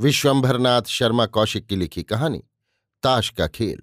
[0.00, 2.44] विश्वंभरनाथ शर्मा कौशिक की लिखी कहानी,
[3.02, 3.82] ताश का खेल,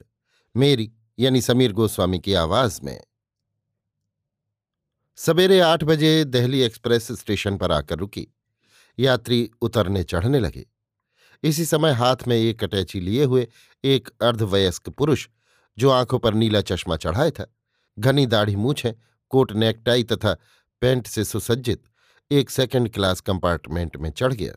[0.55, 3.03] मेरी, यानी समीर गोस्वामी की आवाज़ में।
[5.15, 8.27] सवेरे आठ बजे दहली एक्सप्रेस स्टेशन पर आकर रुकी।
[8.99, 10.65] यात्री उतरने चढ़ने लगे।
[11.43, 13.47] इसी समय हाथ में एक अटैची लिए हुए
[13.83, 15.29] एक अर्धवयस्क पुरुष,
[15.77, 17.53] जो आँखों पर नीला चश्मा चढ़ाए था,
[17.99, 18.93] घनी दाढ़ी मूछें,
[19.29, 20.37] कोट नेकटाई तथा
[20.81, 21.83] पैंट से सुसज्जित,
[22.31, 24.53] एक सेकंड क्लास कंपार्टमेंट में चढ़ गया।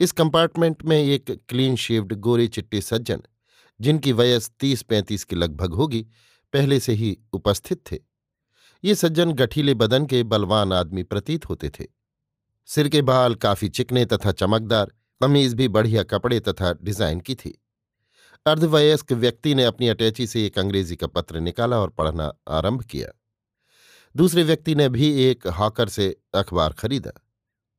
[0.00, 3.22] इस कंपार्टमेंट में एक क्लीन शेव्ड गोरे चिट्टे सज्जन,
[3.80, 6.06] जिनकी वयस तीस पैंतीस के लगभग होगी,
[6.52, 7.98] पहले से ही उपस्थित थे।
[8.84, 11.84] ये सज्जन गठीले बदन के बलवान आदमी प्रतीत होते थे।
[12.66, 17.62] सिर के बाल काफ़ी चिकने तथा चमकदार, कमीज भी बढ़िया कपड़े तथा डिज़ाइन की थी।
[18.46, 23.08] अर्धवयस्क व्यक्ति ने अपनी अटैची से एक अंग्रेज़ी का पत्र निकाला और पढ़ना आरंभ किया।
[24.16, 27.12] दूसरे व्यक्ति ने भी एक हॉकर से अखबार खरीदा।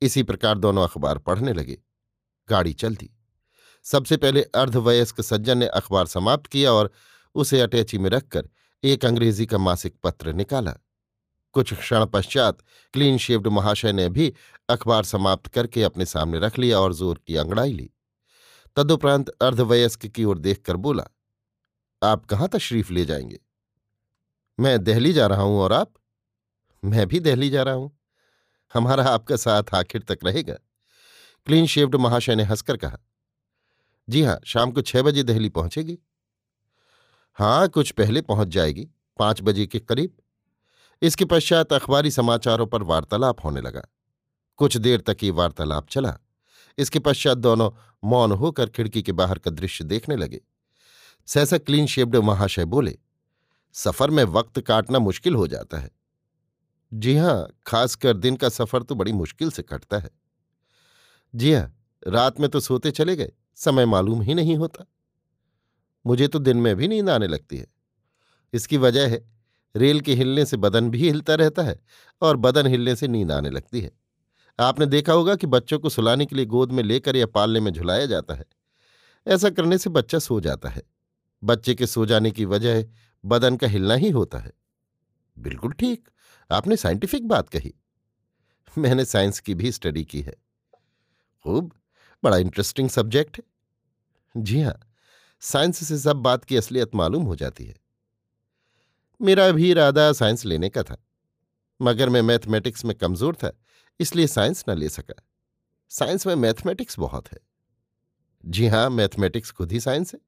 [0.02, 1.78] इसी प्रकार दोनों अखबार पढ़ने लगे।
[2.50, 3.10] गाड़ी चल दी।
[3.84, 6.92] सबसे पहले अर्धवयस्क सज्जन ने अखबार समाप्त किया और
[7.36, 8.50] उसे अटैची में रखकर
[8.84, 10.72] एक अंग्रेज़ी का मासिक पत्र निकाला।
[11.54, 12.58] कुछ क्षण पश्चात
[12.94, 14.34] क्लीन शेव्ड महाशय ने भी
[14.70, 17.90] अखबार समाप्त करके अपने सामने रख लिया और ज़ोर की अंगड़ाई ली।
[18.76, 21.04] तदुपरांत अर्धवयस्क की ओर देखकर बोला,
[22.04, 23.40] आप कहाँ तशरीफ़ ले जाएँगे?
[24.60, 25.94] मैं दहली जा रहा हूँ और आप?
[26.84, 28.00] मैं भी दहली जा रहा हूँ।
[28.74, 30.58] हमारा आपका साथ आखिर तक रहेगा।
[31.48, 32.98] क्लीन शेव्ड महाशय ने हंसकर कहा,
[34.08, 35.98] जी हाँ, शाम को छह बजे दहली पहुंचेगी?
[37.38, 38.88] हाँ कुछ पहले पहुँच जाएगी,
[39.20, 40.16] पाँच बजे के करीब।
[41.02, 43.82] इसके पश्चात अखबारी समाचारों पर वार्तालाप होने लगा।
[44.60, 46.18] कुछ देर तक ये वार्तालाप चला।
[46.78, 47.70] इसके पश्चात दोनों
[48.04, 50.42] मौन होकर खिड़की के बाहर का दृश्य देखने लगे।
[51.28, 52.98] सहसा क्लीन शेप्ड महाशय बोले,
[53.76, 55.90] सफ़र में वक्त काटना मुश्किल हो जाता है।
[56.92, 60.10] जी हाँ, खासकर दिन का सफ़र तो बड़ी मुश्किल से कटता है।
[61.36, 61.74] जी हाँ
[62.08, 64.86] रात में तो सोते चले गए, समय मालूम ही नहीं होता।
[66.06, 67.68] मुझे तो दिन में भी नींद आने लगती है।
[68.54, 69.32] इसकी वजह है,
[69.76, 71.80] रेल के हिलने से बदन भी हिलता रहता है
[72.22, 73.92] और बदन हिलने से नींद आने लगती है।
[74.60, 77.74] आपने देखा होगा कि बच्चों को सुलाने के लिए गोद में लेकर या पालने में
[77.74, 78.46] झुलाया जाता है।
[79.28, 80.84] ऐसा करने से बच्चा सो जाता है।
[81.44, 82.86] बच्चे के सो जाने की वजह
[83.26, 84.54] बदन का हिलना ही होता है।
[85.38, 86.10] बिल्कुल ठीक,
[86.52, 87.74] आपने साइंटिफिक बात कही।
[88.78, 90.36] मैंने साइंस की भी स्टडी की है।
[91.48, 91.72] खूब,
[92.24, 94.80] बड़ा इंटरेस्टिंग सब्जेक्ट है। जी हाँ
[95.44, 97.76] साइंस से सब बात की असलियत मालूम हो जाती है।
[99.22, 100.98] मेरा भी इरादा साइंस लेने का था,
[101.80, 103.52] मगर मैं मैथमेटिक्स में कमज़ोर था,
[104.00, 105.14] इसलिए साइंस न ले सका।
[105.92, 107.40] साइंस में मैथमेटिक्स बहुत है।
[108.44, 110.20] जी हाँ मैथमेटिक्स खुद ही साइंस है।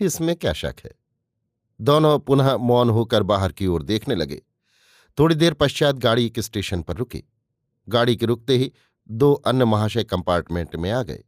[0.00, 0.90] इसमें क्या शक है?
[1.80, 4.42] दोनों पुनः मौन होकर बाहर की ओर देखने लगे।
[5.18, 7.22] थोड़ी देर पश्चात गाड़ी एक स्टेशन पर रुकी।
[7.88, 8.72] गाड़ी के रुकते ही
[9.08, 11.24] दो अन्य महाशय कंपार्टमेंट में आ गए।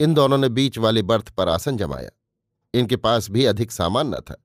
[0.00, 2.10] इन दोनों ने बीच वाले बर्थ पर आसन जमाया।
[2.74, 4.36] इनके पास भी अधिक सामान न था,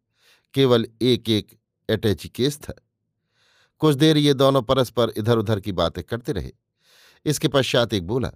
[0.53, 1.57] केवल एक एक
[1.89, 2.73] अटैची केस था।
[3.81, 6.51] कुछ देर ये दोनों परस्पर इधर उधर की बातें करते रहे।
[7.25, 8.29] इसके पश्चात एक बोला,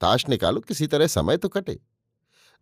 [0.00, 1.78] ताश निकालो, किसी तरह समय तो कटे।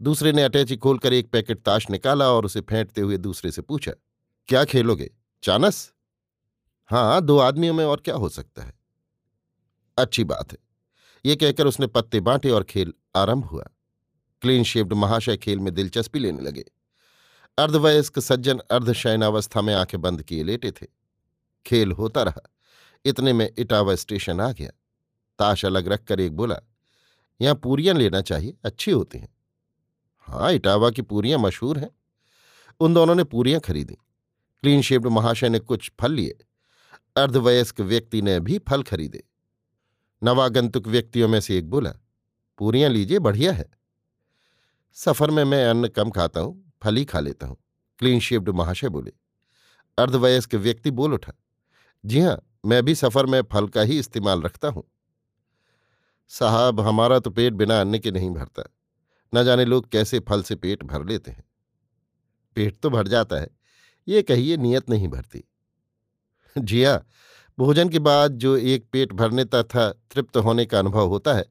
[0.00, 3.93] दूसरे ने अटैची खोलकर एक पैकेट ताश निकाला और उसे फेंटते हुए दूसरे से पूछा,
[4.49, 5.11] क्या खेलोगे,
[5.43, 5.93] चानस?
[6.90, 8.73] हाँ दो आदमियों में और क्या हो सकता है?
[9.99, 10.58] अच्छी बात है।
[11.25, 13.65] ये कहकर उसने पत्ते बांटे और खेल आरंभ हुआ।
[14.43, 16.65] क्लीन शेव्ड महाशय खेल में दिलचस्पी लेने लगे।
[17.59, 20.87] अर्धवयस्क सज्जन अर्धशयनावस्था में आँखें बंद किए लेटे थे।
[21.67, 22.50] खेल होता रहा।
[23.05, 24.70] इतने में इटावा स्टेशन आ गया।
[25.38, 26.56] ताश अलग रखकर एक बोला,
[27.41, 29.29] यहाँ पूरियाँ लेना चाहिए, अच्छी होती हैं।
[30.19, 31.91] हाँ इटावा की पूरियाँ मशहूर हैं।
[32.81, 33.94] उन दोनों ने पूरियाँ खरीदी।
[34.61, 36.38] क्लीन शेव्ड महाशय ने कुछ फल लिए।
[37.17, 39.25] अर्धवयस्क व्यक्ति ने भी फल खरीदे।
[40.23, 41.93] नवागंतुक व्यक्तियों में से एक बोला,
[42.59, 43.69] पूरियाँ लीजिए, बढ़िया है।
[44.97, 47.56] सफ़र में मैं अन्न कम खाता हूँ, फल ही खा लेता हूँ।
[47.99, 49.12] क्लीन शेप्ड महाशय बोले।
[49.99, 51.32] अर्धवयस्क व्यक्ति बोल उठा,
[52.05, 54.85] जी हाँ, मैं भी सफ़र में फल का ही इस्तेमाल रखता हूँ।
[56.31, 58.62] साहब, हमारा तो पेट बिना अन्न के नहीं भरता।
[59.32, 61.44] न जाने लोग कैसे फल से पेट भर लेते हैं।
[62.56, 63.49] पेट तो भर जाता है,
[64.09, 65.44] ये कहिए नियत नहीं भरती।
[66.56, 67.06] जी हाँ
[67.58, 71.44] भोजन के बाद जो एक पेट भरने तथा तृप्त होने का अनुभव होता है,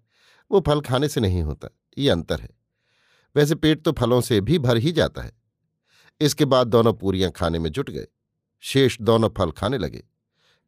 [0.52, 1.68] वो फल खाने से नहीं होता,
[1.98, 2.50] ये अंतर है।
[3.36, 5.32] वैसे पेट तो फलों से भी भर ही जाता है।
[6.22, 8.08] इसके बाद दोनों पूरियाँ खाने में जुट गए।
[8.60, 10.04] शेष दोनों फल खाने लगे।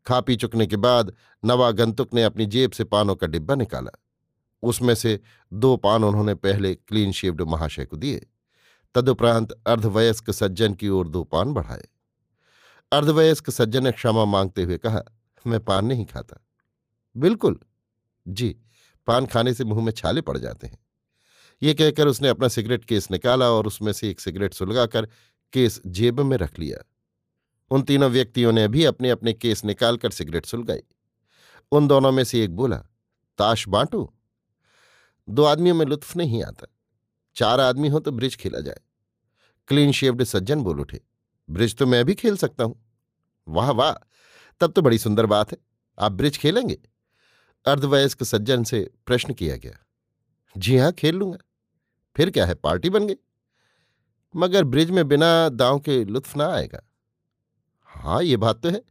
[0.06, 1.14] खा पी चुकने के बाद
[1.46, 3.92] नवागंतुक ने अपनी जेब से पानों का डिब्बा निकाला।
[4.64, 5.20] उसमें से
[5.54, 8.28] दो पान उन्होंने पहले क्लीन शेव्ड महाशय को दिए।
[8.96, 11.88] तदुपरांत अर्धवयस्क सज्जन की ओर दो पान बढ़ाए।
[12.92, 15.04] अर्धवयस्क सज्जन ने क्षमा मांगते हुए कहा
[15.46, 16.42] मैं पान नहीं खाता।
[17.16, 17.60] बिल्कुल।
[18.26, 18.56] जी,
[19.08, 20.78] पान खाने से मुँह में छाले पड़ जाते हैं।
[21.62, 25.06] ये कहकर उसने अपना सिगरेट केस निकाला और उसमें से एक सिगरेट सुलगाकर
[25.54, 26.84] केस जेब में रख लिया।
[27.72, 30.82] उन तीनों व्यक्तियों ने भी अपने अपने केस निकालकर सिगरेट सुलगाई।
[31.72, 32.78] उन दोनों में से एक बोला,
[33.40, 34.10] ताश बांटू?
[35.28, 36.68] दो आदमियों में लुत्फ नहीं आता।
[37.36, 38.80] चार आदमी हो तो ब्रिज खेला जाए।
[39.68, 41.02] क्लीन शेव्ड सज्जन बोल उठे,
[41.50, 42.82] ब्रिज तो मैं भी खेल सकता हूँ।
[43.48, 43.94] वाह वाह!
[44.62, 45.58] तब तो बड़ी सुंदर बात है।
[46.00, 46.78] आप ब्रिज खेलेंगे?
[47.66, 49.78] अर्धवयस्क सज्जन से प्रश्न किया गया।
[50.58, 51.38] जी हाँ, खेल लूँगा।
[52.16, 53.16] फिर क्या है, पार्टी बन गई?
[54.36, 56.82] मगर ब्रिज में बिना दांव के लुत्फ ना आएगा।
[57.82, 58.82] हाँ ये बात तो है।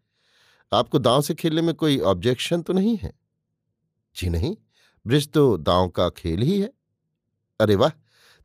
[0.73, 3.13] आपको दांव से खेलने में कोई ऑब्जेक्शन तो नहीं है?
[4.17, 4.57] जी नहीं,
[5.07, 6.73] ब्रिज तो दांव का खेल ही है।
[7.61, 7.91] अरे वाह,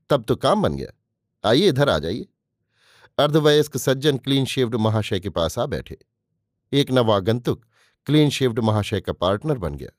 [0.09, 2.27] तब तो काम बन गया। आइए, इधर आ जाइए।
[3.19, 5.97] अर्धवयस्क सज्जन क्लीन शेव्ड महाशय के पास आ बैठे।
[6.73, 7.65] एक नवागंतुक
[8.07, 9.89] क्लीन शेव्ड महाशय का पार्टनर बन गया।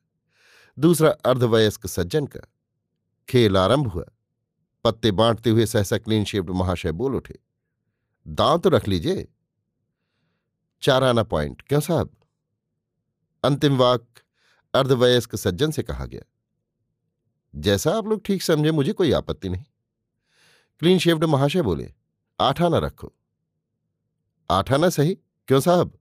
[0.78, 2.40] दूसरा अर्धवयस्क सज्जन का
[3.28, 4.04] खेल आरंभ हुआ।
[4.84, 7.38] पत्ते बांटते हुए सहसा क्लीन शेव्ड महाशय बोल उठे
[8.26, 9.26] दांव तो रख लीजिए।
[10.82, 12.10] चाराना पॉइंट क्यों साहब?
[13.44, 14.06] अंतिम वाक
[14.74, 16.22] अर्धवयस्क सज्जन से कहा गया,
[17.54, 19.64] जैसा आप लोग ठीक समझे, मुझे कोई आपत्ति नहीं।
[20.82, 21.92] क्लीन शेव्ड महाशय बोले,
[22.38, 23.12] आठ आना रखो।
[24.50, 25.14] आठाना सही?
[25.48, 25.98] क्यों साहब?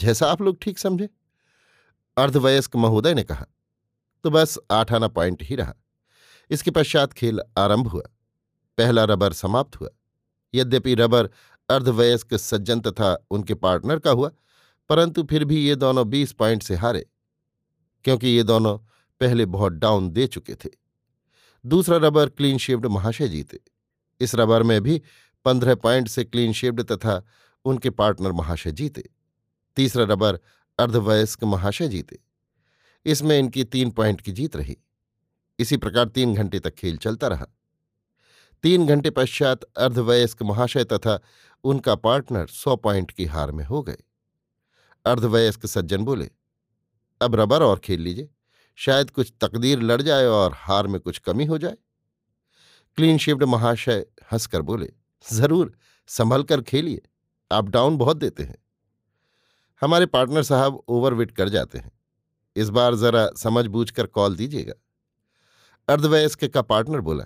[0.00, 1.08] जैसा आप लोग ठीक समझे।
[2.16, 3.46] अर्धवयस्क महोदय ने कहा
[4.24, 5.74] तो बस आठ आना पॉइंट ही रहा।
[6.50, 8.02] इसके पश्चात खेल आरंभ हुआ।
[8.78, 9.88] पहला रबर समाप्त हुआ।
[10.54, 11.28] यद्यपि रबर
[11.68, 14.30] अर्धवयस्क सज्जन तथा उनके पार्टनर का हुआ,
[14.90, 17.06] परंतु फिर भी ये दोनों बीस पॉइंट से हारे,
[18.04, 18.76] क्योंकि ये दोनों
[19.20, 20.68] पहले बहुत डाउन दे चुके थे।
[21.64, 23.60] दूसरा रबर क्लीन शेव्ड महाशय जीते
[24.20, 25.00] इस रबर में भी
[25.46, 27.22] पंद्रह पॉइंट से क्लीन शेव्ड तथा
[27.64, 29.08] उनके पार्टनर महाशय जीते
[29.76, 30.38] तीसरा रबर
[30.78, 32.18] अर्धवयस्क महाशय जीते।
[33.06, 34.76] इसमें इनकी तीन पॉइंट की जीत रही।
[35.58, 37.46] इसी प्रकार तीन घंटे तक खेल चलता रहा।
[38.64, 41.18] तीन घंटे पश्चात अर्धवयस्क महाशय तथा
[41.64, 43.96] उनका पार्टनर सौ पॉइंट की हार में हो गए।
[45.04, 46.30] अर्धवयस्क सज्जन बोले,
[47.20, 48.28] अब रबर और खेल लीजिए।
[48.78, 51.76] शायद कुछ तकदीर लड़ जाए और हार में कुछ कमी हो जाए।
[52.98, 54.92] क्लीन शिफ्ड महाशय हंसकर बोले,
[55.26, 55.72] ज़रूर
[56.08, 57.02] संभल कर खेलिए।
[57.50, 58.56] आप डाउन बहुत देते हैं।
[59.82, 61.90] हमारे पार्टनर साहब ओवरविट कर जाते हैं।
[62.56, 64.74] इस बार जरा समझ बूझ कर कॉल दीजिएगा।
[65.88, 67.24] अर्धवयस्क का पार्टनर बोला,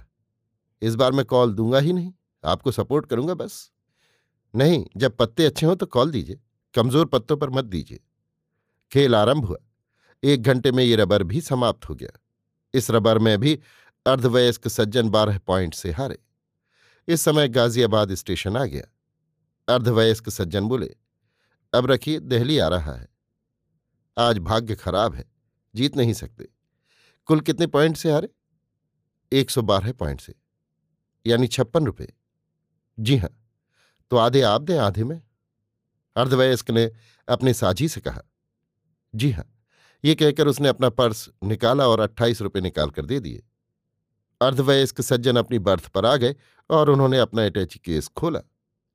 [0.83, 2.13] इस बार मैं कॉल दूँगा ही नहीं,
[2.45, 3.71] आपको सपोर्ट करूँगा बस।
[4.55, 6.41] नहीं, जब पत्ते अच्छे हों तो कॉल दीजिए,
[6.75, 8.01] कमज़ोर पत्तों पर मत दीजिए।
[8.93, 9.59] खेल आरंभ हुआ,
[10.23, 12.19] एक घंटे में ये रबर भी समाप्त हो गया।
[12.75, 13.59] इस रबर में भी
[14.07, 16.19] अर्धवयस्क सज्जन बारह पॉइंट से हारे।
[17.09, 18.85] इस समय गाजियाबाद स्टेशन आ गया।
[19.69, 20.95] अर्धवयस्क सज्जन बोले
[21.75, 23.09] अब रखिए, दहली आ रहा है।
[24.17, 25.25] आज भाग्य खराब है,
[25.75, 26.49] जीत नहीं सकते।
[27.29, 28.29] कुल कितने पॉइंट से हारे?
[29.33, 30.35] एक सौ बारह पॉइंट से,
[31.27, 32.13] यानी छप्पन रुपये
[32.99, 33.31] जी हाँ
[34.11, 35.23] तो आधे आप दें, आधे में।
[36.17, 36.91] अर्धवयस्क ने
[37.29, 38.23] अपने साझी से कहा,
[39.15, 39.51] जी हाँ।
[40.05, 43.43] ये कहकर उसने अपना पर्स निकाला और अट्ठाईस रुपये निकाल कर दे दिए।
[44.41, 46.35] अर्धवयस्क सज्जन अपनी बर्थ पर आ गए
[46.71, 48.41] और उन्होंने अपना अटैची केस खोला।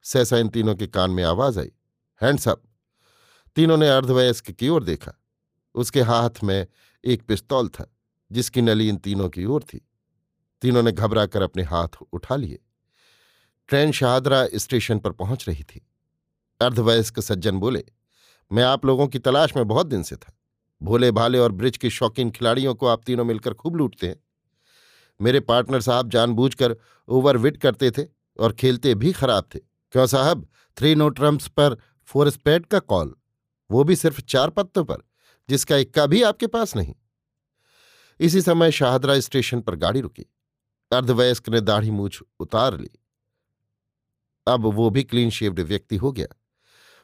[0.05, 1.71] सहसा इन तीनों के कान में आवाज़ आई,
[2.21, 2.63] हैंड्स अप।
[3.59, 5.11] तीनों ने अर्धवयस्क की ओर देखा।
[5.75, 6.67] उसके हाथ में
[7.05, 7.95] एक पिस्तौल था,
[8.31, 9.87] जिसकी नली इन तीनों की ओर थी।
[10.61, 12.59] तीनों ने घबराकर अपने हाथ उठा लिए।
[13.67, 15.87] ट्रेन शाहदरा स्टेशन पर पहुँच रही थी।
[16.61, 17.83] अर्धवयस्क सज्जन बोले,
[18.51, 20.33] मैं आप लोगों की तलाश में बहुत दिन से था।
[20.83, 24.23] भोले भाले और ब्रिज के शौकीन खिलाड़ियों को आप तीनों मिलकर खूब लूटते हैं।
[25.21, 26.75] मेरे पार्टनर साहब जानबूझकर
[27.07, 28.03] ओवरविट करते थे
[28.39, 29.59] और खेलते भी खराब थे।
[29.91, 30.47] क्यों साहब?
[30.77, 33.15] थ्री नो ट्रम्प्स पर फोर स्पेड का कॉल।
[33.71, 34.97] वो भी सिर्फ़ चार पत्तों पर,
[35.49, 36.95] जिसका इक्का भी आपके पास नहीं।
[38.19, 40.25] इसी समय शाहदरा स्टेशन पर गाड़ी रुकी।
[40.91, 42.89] अर्धवयस्क ने दाढ़ी मूछ उतार ली।
[44.47, 46.27] अब वो भी क्लीन शेव्ड व्यक्ति हो गया।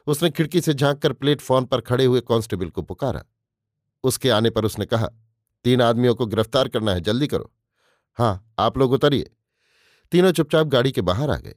[0.06, 3.24] उसने खिड़की से झांककर प्लेटफॉर्म पर खड़े हुए कांस्टेबल को पुकारा।
[4.04, 5.08] उसके आने पर उसने कहा,
[5.64, 7.52] तीन आदमियों को गिरफ़्तार करना है, जल्दी करो।
[8.14, 9.30] हाँ आप लोग उतरिए।
[10.12, 11.54] तीनों चुपचाप गाड़ी के बाहर आ गए।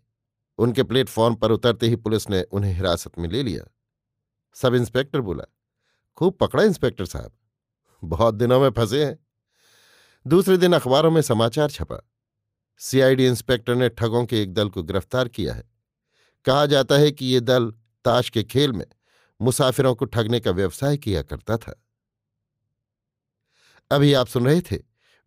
[0.58, 3.63] उनके प्लेटफॉर्म पर उतरते ही पुलिस ने उन्हें हिरासत में ले लिया।
[4.53, 5.44] सब इंस्पेक्टर बोला।
[6.18, 7.32] खूब पकड़ा इंस्पेक्टर साहब।
[8.03, 9.20] बहुत दिनों में फंसे हैं।
[10.27, 12.10] दूसरे दिन अखबारों में समाचार छपा।
[12.77, 15.70] सीआईडी इंस्पेक्टर ने ठगों के एक दल को गिरफ़्तार किया है।
[16.46, 17.74] कहा जाता है कि ये दल
[18.06, 18.86] ताश के खेल में
[19.41, 21.84] मुसाफिरों को ठगने का व्यवसाय किया करता था।
[23.91, 24.79] अभी आप सुन रहे थे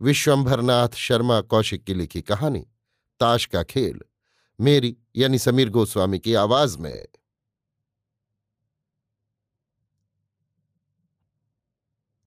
[0.03, 2.67] विश्वंभरनाथ शर्मा कौशिक की लिखी कहानी,
[3.21, 4.01] ताश का खेल।
[4.61, 7.09] मेरी यानी समीर गोस्वामी की आवाज़ में।